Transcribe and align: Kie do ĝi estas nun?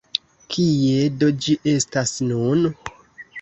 Kie 0.53 0.95
do 1.23 1.29
ĝi 1.43 1.57
estas 1.75 2.15
nun? 2.31 2.65